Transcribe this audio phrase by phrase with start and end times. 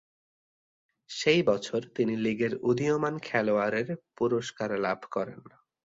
[1.09, 5.39] সেই বছর তিনি লিগের উদীয়মান খেলোয়াড়ের পুরস্কার লাভ করেন।